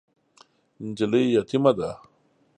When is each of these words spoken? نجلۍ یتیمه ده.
نجلۍ 0.85 1.23
یتیمه 1.35 1.71
ده. 1.77 1.89